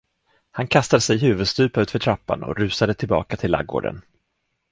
Han 0.51 0.67
kastade 0.67 1.01
sig 1.01 1.17
huvudstupa 1.17 1.81
utför 1.81 1.99
trappan 1.99 2.43
och 2.43 2.57
rusade 2.57 2.93
tillbaka 2.93 3.37
till 3.37 3.51
lagården. 3.51 4.01